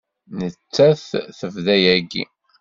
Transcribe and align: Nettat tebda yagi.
Nettat 0.39 1.01
tebda 1.37 1.75
yagi. 1.83 2.23